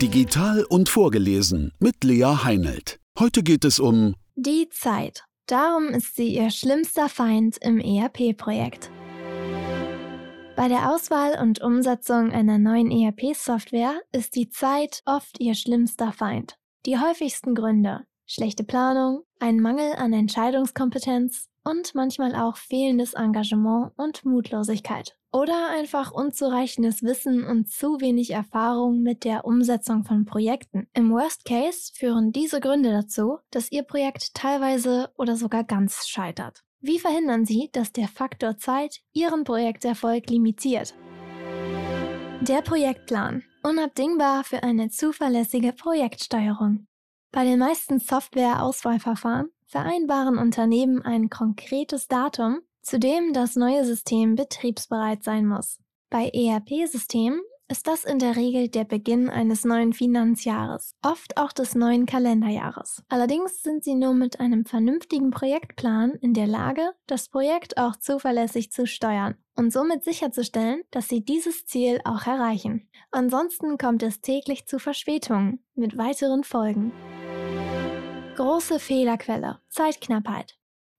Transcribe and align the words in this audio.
Digital 0.00 0.64
und 0.64 0.90
vorgelesen 0.90 1.72
mit 1.78 2.04
Lea 2.04 2.44
Heinelt. 2.44 3.00
Heute 3.18 3.42
geht 3.42 3.64
es 3.64 3.80
um 3.80 4.14
die 4.34 4.68
Zeit. 4.68 5.24
Darum 5.46 5.88
ist 5.88 6.16
sie 6.16 6.34
ihr 6.34 6.50
schlimmster 6.50 7.08
Feind 7.08 7.56
im 7.62 7.80
ERP-Projekt. 7.80 8.90
Bei 10.54 10.68
der 10.68 10.92
Auswahl 10.92 11.38
und 11.40 11.62
Umsetzung 11.62 12.30
einer 12.30 12.58
neuen 12.58 12.90
ERP-Software 12.90 14.00
ist 14.12 14.34
die 14.34 14.50
Zeit 14.50 15.02
oft 15.06 15.40
ihr 15.40 15.54
schlimmster 15.54 16.12
Feind. 16.12 16.58
Die 16.84 16.98
häufigsten 16.98 17.54
Gründe 17.54 18.04
schlechte 18.26 18.64
Planung, 18.64 19.22
ein 19.38 19.60
Mangel 19.60 19.94
an 19.96 20.12
Entscheidungskompetenz 20.12 21.48
und 21.66 21.94
manchmal 21.94 22.36
auch 22.36 22.56
fehlendes 22.56 23.14
Engagement 23.14 23.92
und 23.96 24.24
Mutlosigkeit. 24.24 25.18
Oder 25.32 25.68
einfach 25.70 26.12
unzureichendes 26.12 27.02
Wissen 27.02 27.44
und 27.44 27.68
zu 27.68 28.00
wenig 28.00 28.30
Erfahrung 28.30 29.02
mit 29.02 29.24
der 29.24 29.44
Umsetzung 29.44 30.04
von 30.04 30.24
Projekten. 30.24 30.86
Im 30.94 31.10
Worst 31.10 31.44
Case 31.44 31.92
führen 31.94 32.30
diese 32.30 32.60
Gründe 32.60 32.90
dazu, 32.90 33.38
dass 33.50 33.72
Ihr 33.72 33.82
Projekt 33.82 34.34
teilweise 34.34 35.10
oder 35.18 35.36
sogar 35.36 35.64
ganz 35.64 36.06
scheitert. 36.06 36.62
Wie 36.80 37.00
verhindern 37.00 37.44
Sie, 37.44 37.68
dass 37.72 37.92
der 37.92 38.08
Faktor 38.08 38.56
Zeit 38.58 39.00
Ihren 39.12 39.44
Projekterfolg 39.44 40.30
limitiert? 40.30 40.94
Der 42.42 42.62
Projektplan. 42.62 43.42
Unabdingbar 43.64 44.44
für 44.44 44.62
eine 44.62 44.88
zuverlässige 44.88 45.72
Projektsteuerung. 45.72 46.86
Bei 47.32 47.44
den 47.44 47.58
meisten 47.58 47.98
Software-Auswahlverfahren 47.98 49.50
vereinbaren 49.66 50.38
Unternehmen 50.38 51.02
ein 51.02 51.30
konkretes 51.30 52.08
Datum, 52.08 52.60
zu 52.82 52.98
dem 52.98 53.32
das 53.32 53.56
neue 53.56 53.84
System 53.84 54.36
betriebsbereit 54.36 55.22
sein 55.24 55.46
muss. 55.46 55.78
Bei 56.08 56.28
ERP-Systemen 56.28 57.40
ist 57.68 57.88
das 57.88 58.04
in 58.04 58.18
der 58.18 58.36
Regel 58.36 58.68
der 58.68 58.84
Beginn 58.84 59.28
eines 59.28 59.64
neuen 59.64 59.92
Finanzjahres, 59.92 60.94
oft 61.02 61.36
auch 61.36 61.52
des 61.52 61.74
neuen 61.74 62.06
Kalenderjahres. 62.06 63.02
Allerdings 63.08 63.62
sind 63.62 63.82
sie 63.82 63.96
nur 63.96 64.14
mit 64.14 64.38
einem 64.38 64.64
vernünftigen 64.64 65.30
Projektplan 65.30 66.12
in 66.20 66.32
der 66.32 66.46
Lage, 66.46 66.92
das 67.06 67.28
Projekt 67.28 67.76
auch 67.76 67.96
zuverlässig 67.96 68.70
zu 68.70 68.86
steuern 68.86 69.34
und 69.56 69.72
somit 69.72 70.04
sicherzustellen, 70.04 70.82
dass 70.92 71.08
sie 71.08 71.24
dieses 71.24 71.66
Ziel 71.66 72.00
auch 72.04 72.26
erreichen. 72.26 72.88
Ansonsten 73.10 73.78
kommt 73.78 74.02
es 74.02 74.20
täglich 74.20 74.66
zu 74.66 74.78
Verspätungen 74.78 75.64
mit 75.74 75.98
weiteren 75.98 76.44
Folgen. 76.44 76.92
Große 78.36 78.78
Fehlerquelle. 78.80 79.60
Zeitknappheit. 79.70 80.58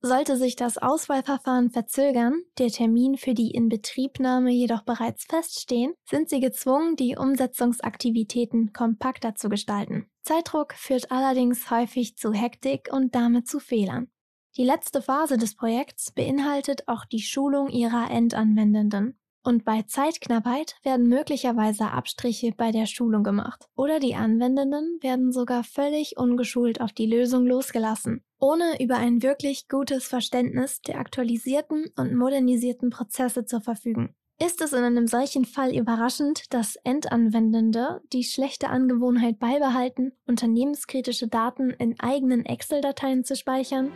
Sollte 0.00 0.38
sich 0.38 0.56
das 0.56 0.78
Auswahlverfahren 0.78 1.68
verzögern, 1.68 2.40
der 2.56 2.68
Termin 2.68 3.18
für 3.18 3.34
die 3.34 3.50
Inbetriebnahme 3.50 4.50
jedoch 4.50 4.82
bereits 4.82 5.26
feststehen, 5.26 5.92
sind 6.08 6.30
Sie 6.30 6.40
gezwungen, 6.40 6.96
die 6.96 7.16
Umsetzungsaktivitäten 7.18 8.72
kompakter 8.72 9.34
zu 9.34 9.50
gestalten. 9.50 10.08
Zeitdruck 10.22 10.72
führt 10.72 11.10
allerdings 11.10 11.70
häufig 11.70 12.16
zu 12.16 12.32
Hektik 12.32 12.88
und 12.90 13.14
damit 13.14 13.46
zu 13.46 13.60
Fehlern. 13.60 14.10
Die 14.56 14.64
letzte 14.64 15.02
Phase 15.02 15.36
des 15.36 15.54
Projekts 15.54 16.10
beinhaltet 16.12 16.88
auch 16.88 17.04
die 17.04 17.20
Schulung 17.20 17.68
Ihrer 17.68 18.10
Endanwendenden. 18.10 19.18
Und 19.48 19.64
bei 19.64 19.80
Zeitknappheit 19.80 20.76
werden 20.82 21.08
möglicherweise 21.08 21.90
Abstriche 21.90 22.52
bei 22.54 22.70
der 22.70 22.84
Schulung 22.84 23.24
gemacht. 23.24 23.64
Oder 23.76 23.98
die 23.98 24.14
Anwendenden 24.14 24.98
werden 25.00 25.32
sogar 25.32 25.64
völlig 25.64 26.18
ungeschult 26.18 26.82
auf 26.82 26.92
die 26.92 27.06
Lösung 27.06 27.46
losgelassen, 27.46 28.22
ohne 28.38 28.78
über 28.78 28.96
ein 28.96 29.22
wirklich 29.22 29.66
gutes 29.66 30.06
Verständnis 30.06 30.82
der 30.82 30.98
aktualisierten 30.98 31.86
und 31.96 32.14
modernisierten 32.14 32.90
Prozesse 32.90 33.46
zu 33.46 33.62
verfügen. 33.62 34.14
Ist 34.38 34.60
es 34.60 34.74
in 34.74 34.84
einem 34.84 35.06
solchen 35.06 35.46
Fall 35.46 35.74
überraschend, 35.74 36.52
dass 36.52 36.76
Endanwendende 36.84 38.02
die 38.12 38.24
schlechte 38.24 38.68
Angewohnheit 38.68 39.38
beibehalten, 39.38 40.12
unternehmenskritische 40.26 41.28
Daten 41.28 41.70
in 41.70 41.98
eigenen 42.00 42.44
Excel-Dateien 42.44 43.24
zu 43.24 43.34
speichern? 43.34 43.92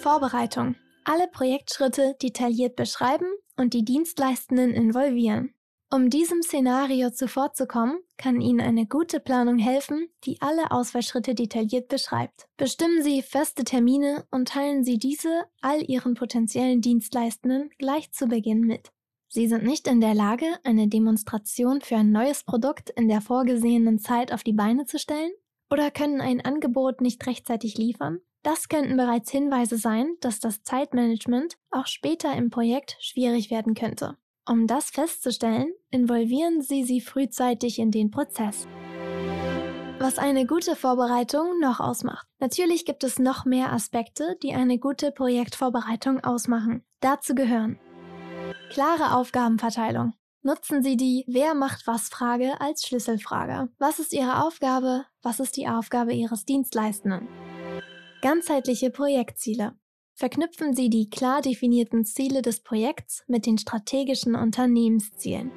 Vorbereitung. 0.00 0.74
Alle 1.04 1.28
Projektschritte 1.28 2.16
detailliert 2.20 2.74
beschreiben 2.74 3.26
und 3.60 3.74
die 3.74 3.84
Dienstleistenden 3.84 4.72
involvieren. 4.72 5.52
Um 5.92 6.08
diesem 6.08 6.40
Szenario 6.40 7.10
zuvorzukommen, 7.10 7.98
kann 8.16 8.40
Ihnen 8.40 8.60
eine 8.60 8.86
gute 8.86 9.20
Planung 9.20 9.58
helfen, 9.58 10.08
die 10.24 10.40
alle 10.40 10.70
Auswahlschritte 10.70 11.34
detailliert 11.34 11.88
beschreibt. 11.88 12.46
Bestimmen 12.56 13.02
Sie 13.02 13.22
feste 13.22 13.64
Termine 13.64 14.24
und 14.30 14.48
teilen 14.48 14.82
Sie 14.84 14.98
diese 14.98 15.44
all 15.60 15.82
Ihren 15.82 16.14
potenziellen 16.14 16.80
Dienstleistenden 16.80 17.70
gleich 17.76 18.12
zu 18.12 18.28
Beginn 18.28 18.60
mit. 18.60 18.92
Sie 19.28 19.46
sind 19.46 19.64
nicht 19.64 19.88
in 19.88 20.00
der 20.00 20.14
Lage, 20.14 20.46
eine 20.64 20.88
Demonstration 20.88 21.82
für 21.82 21.96
ein 21.96 22.12
neues 22.12 22.44
Produkt 22.44 22.90
in 22.90 23.08
der 23.08 23.20
vorgesehenen 23.20 23.98
Zeit 23.98 24.32
auf 24.32 24.42
die 24.42 24.54
Beine 24.54 24.86
zu 24.86 24.98
stellen? 24.98 25.32
Oder 25.70 25.90
können 25.90 26.20
ein 26.20 26.40
Angebot 26.40 27.00
nicht 27.00 27.26
rechtzeitig 27.26 27.76
liefern? 27.76 28.20
Das 28.42 28.68
könnten 28.68 28.96
bereits 28.96 29.30
Hinweise 29.30 29.76
sein, 29.76 30.16
dass 30.20 30.40
das 30.40 30.62
Zeitmanagement 30.62 31.56
auch 31.70 31.86
später 31.86 32.34
im 32.34 32.50
Projekt 32.50 32.96
schwierig 33.00 33.50
werden 33.50 33.74
könnte. 33.74 34.16
Um 34.48 34.66
das 34.66 34.90
festzustellen, 34.90 35.72
involvieren 35.90 36.62
Sie 36.62 36.84
sie 36.84 37.00
frühzeitig 37.00 37.78
in 37.78 37.90
den 37.90 38.10
Prozess. 38.10 38.66
Was 39.98 40.18
eine 40.18 40.46
gute 40.46 40.76
Vorbereitung 40.76 41.60
noch 41.60 41.78
ausmacht. 41.78 42.26
Natürlich 42.38 42.86
gibt 42.86 43.04
es 43.04 43.18
noch 43.18 43.44
mehr 43.44 43.70
Aspekte, 43.70 44.38
die 44.42 44.54
eine 44.54 44.78
gute 44.78 45.12
Projektvorbereitung 45.12 46.20
ausmachen. 46.20 46.82
Dazu 47.00 47.34
gehören 47.34 47.78
klare 48.70 49.14
Aufgabenverteilung. 49.14 50.14
Nutzen 50.42 50.82
Sie 50.82 50.96
die 50.96 51.24
Wer 51.26 51.54
macht 51.54 51.86
was 51.86 52.08
Frage 52.08 52.58
als 52.62 52.86
Schlüsselfrage. 52.86 53.68
Was 53.78 53.98
ist 53.98 54.14
Ihre 54.14 54.42
Aufgabe? 54.42 55.04
Was 55.20 55.38
ist 55.38 55.58
die 55.58 55.68
Aufgabe 55.68 56.14
Ihres 56.14 56.46
Dienstleistenden? 56.46 57.28
Ganzheitliche 58.22 58.90
Projektziele. 58.90 59.72
Verknüpfen 60.14 60.74
Sie 60.74 60.90
die 60.90 61.08
klar 61.08 61.40
definierten 61.40 62.04
Ziele 62.04 62.42
des 62.42 62.62
Projekts 62.62 63.24
mit 63.28 63.46
den 63.46 63.56
strategischen 63.56 64.34
Unternehmenszielen. 64.34 65.50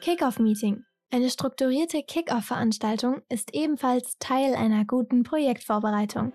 Kickoff-Meeting. 0.00 0.84
Eine 1.10 1.28
strukturierte 1.28 2.02
Kickoff-Veranstaltung 2.02 3.20
ist 3.28 3.54
ebenfalls 3.54 4.16
Teil 4.18 4.54
einer 4.54 4.86
guten 4.86 5.24
Projektvorbereitung. 5.24 6.32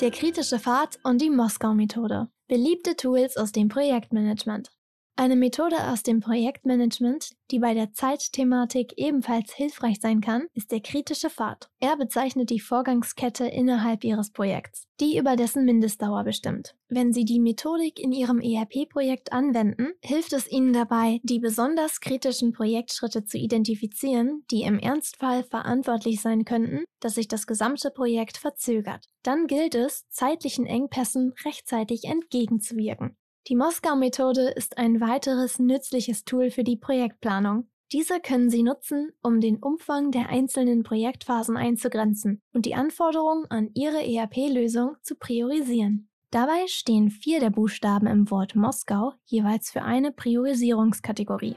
Der 0.00 0.12
kritische 0.12 0.60
Pfad 0.60 1.00
und 1.02 1.20
die 1.20 1.30
Moskau-Methode. 1.30 2.28
Beliebte 2.46 2.94
Tools 2.94 3.36
aus 3.36 3.50
dem 3.50 3.68
Projektmanagement. 3.68 4.70
Eine 5.16 5.36
Methode 5.36 5.76
aus 5.88 6.02
dem 6.02 6.20
Projektmanagement, 6.20 7.32
die 7.50 7.58
bei 7.58 7.74
der 7.74 7.92
Zeitthematik 7.92 8.94
ebenfalls 8.96 9.52
hilfreich 9.52 10.00
sein 10.00 10.22
kann, 10.22 10.46
ist 10.54 10.72
der 10.72 10.80
kritische 10.80 11.28
Pfad. 11.28 11.68
Er 11.78 11.98
bezeichnet 11.98 12.48
die 12.48 12.60
Vorgangskette 12.60 13.46
innerhalb 13.46 14.02
Ihres 14.02 14.30
Projekts, 14.30 14.86
die 14.98 15.18
über 15.18 15.36
dessen 15.36 15.66
Mindestdauer 15.66 16.24
bestimmt. 16.24 16.74
Wenn 16.88 17.12
Sie 17.12 17.26
die 17.26 17.38
Methodik 17.38 18.00
in 18.00 18.12
Ihrem 18.12 18.40
ERP-Projekt 18.40 19.32
anwenden, 19.32 19.92
hilft 20.02 20.32
es 20.32 20.50
Ihnen 20.50 20.72
dabei, 20.72 21.20
die 21.22 21.38
besonders 21.38 22.00
kritischen 22.00 22.52
Projektschritte 22.52 23.24
zu 23.24 23.36
identifizieren, 23.36 24.44
die 24.50 24.62
im 24.62 24.78
Ernstfall 24.78 25.44
verantwortlich 25.44 26.22
sein 26.22 26.46
könnten, 26.46 26.84
dass 27.00 27.16
sich 27.16 27.28
das 27.28 27.46
gesamte 27.46 27.90
Projekt 27.90 28.38
verzögert. 28.38 29.04
Dann 29.22 29.46
gilt 29.46 29.74
es, 29.74 30.08
zeitlichen 30.08 30.64
Engpässen 30.64 31.34
rechtzeitig 31.44 32.04
entgegenzuwirken. 32.04 33.16
Die 33.48 33.56
Moskau-Methode 33.56 34.48
ist 34.50 34.78
ein 34.78 35.00
weiteres 35.00 35.58
nützliches 35.58 36.24
Tool 36.24 36.50
für 36.50 36.62
die 36.62 36.76
Projektplanung. 36.76 37.68
Diese 37.90 38.20
können 38.20 38.50
Sie 38.50 38.62
nutzen, 38.62 39.10
um 39.22 39.40
den 39.40 39.56
Umfang 39.56 40.12
der 40.12 40.28
einzelnen 40.28 40.84
Projektphasen 40.84 41.56
einzugrenzen 41.56 42.40
und 42.52 42.66
die 42.66 42.74
Anforderungen 42.74 43.46
an 43.50 43.70
Ihre 43.74 44.06
ERP-Lösung 44.06 44.96
zu 45.02 45.16
priorisieren. 45.16 46.08
Dabei 46.30 46.68
stehen 46.68 47.10
vier 47.10 47.40
der 47.40 47.50
Buchstaben 47.50 48.06
im 48.06 48.30
Wort 48.30 48.54
Moskau 48.54 49.14
jeweils 49.24 49.72
für 49.72 49.82
eine 49.82 50.12
Priorisierungskategorie. 50.12 51.56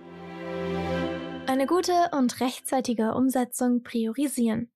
Eine 1.46 1.68
gute 1.68 1.94
und 2.18 2.40
rechtzeitige 2.40 3.14
Umsetzung 3.14 3.84
priorisieren. 3.84 4.72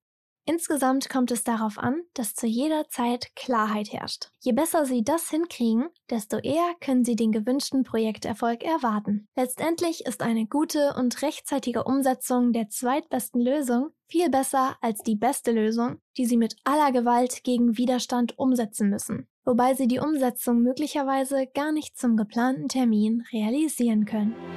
Insgesamt 0.49 1.09
kommt 1.09 1.29
es 1.31 1.43
darauf 1.43 1.77
an, 1.77 2.03
dass 2.13 2.33
zu 2.33 2.47
jeder 2.47 2.87
Zeit 2.87 3.35
Klarheit 3.35 3.91
herrscht. 3.91 4.29
Je 4.39 4.53
besser 4.53 4.85
Sie 4.85 5.03
das 5.03 5.29
hinkriegen, 5.29 5.89
desto 6.09 6.37
eher 6.37 6.73
können 6.79 7.03
Sie 7.03 7.17
den 7.17 7.33
gewünschten 7.33 7.83
Projekterfolg 7.83 8.63
erwarten. 8.63 9.27
Letztendlich 9.35 10.05
ist 10.05 10.21
eine 10.21 10.45
gute 10.45 10.93
und 10.97 11.21
rechtzeitige 11.21 11.83
Umsetzung 11.83 12.53
der 12.53 12.69
zweitbesten 12.69 13.41
Lösung 13.41 13.89
viel 14.07 14.29
besser 14.29 14.77
als 14.79 15.03
die 15.03 15.17
beste 15.17 15.51
Lösung, 15.51 15.97
die 16.15 16.25
Sie 16.25 16.37
mit 16.37 16.55
aller 16.63 16.93
Gewalt 16.93 17.43
gegen 17.43 17.77
Widerstand 17.77 18.39
umsetzen 18.39 18.89
müssen, 18.89 19.27
wobei 19.43 19.73
Sie 19.73 19.89
die 19.89 19.99
Umsetzung 19.99 20.61
möglicherweise 20.61 21.47
gar 21.53 21.73
nicht 21.73 21.97
zum 21.97 22.15
geplanten 22.15 22.69
Termin 22.69 23.25
realisieren 23.33 24.05
können. 24.05 24.56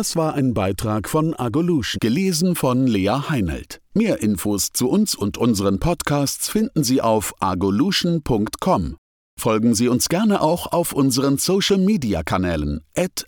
Das 0.00 0.16
war 0.16 0.32
ein 0.32 0.54
Beitrag 0.54 1.10
von 1.10 1.34
Agolution, 1.34 1.98
gelesen 2.00 2.56
von 2.56 2.86
Lea 2.86 3.28
Heinelt. 3.28 3.82
Mehr 3.92 4.22
Infos 4.22 4.70
zu 4.72 4.88
uns 4.88 5.14
und 5.14 5.36
unseren 5.36 5.78
Podcasts 5.78 6.48
finden 6.48 6.82
Sie 6.84 7.02
auf 7.02 7.34
agolution.com. 7.38 8.96
Folgen 9.38 9.74
Sie 9.74 9.88
uns 9.88 10.08
gerne 10.08 10.40
auch 10.40 10.68
auf 10.72 10.94
unseren 10.94 11.36
Social 11.36 11.76
Media 11.76 12.22
Kanälen, 12.22 12.80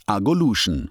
agolution. 0.06 0.88